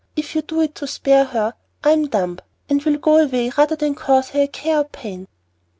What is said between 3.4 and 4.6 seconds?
rather than cause her a